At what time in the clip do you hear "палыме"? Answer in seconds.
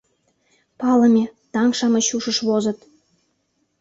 0.79-1.25